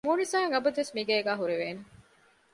[0.07, 1.81] މޫނިސާ އަށް އަބަދުވެސް މިގޭގައި ހުރެވޭނެ